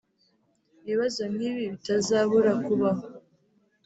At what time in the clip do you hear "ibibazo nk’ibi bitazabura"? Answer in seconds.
0.81-2.51